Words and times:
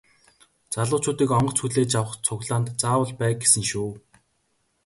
Залуучуудыг 0.75 1.29
онгоц 1.37 1.57
хүлээж 1.61 1.91
авах 1.99 2.15
цуглаанд 2.25 2.67
заавал 2.81 3.11
бай 3.19 3.31
гэсэн 3.41 3.63
шүү. 3.71 3.89